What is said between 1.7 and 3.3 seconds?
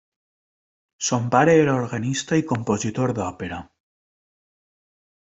organista i compositor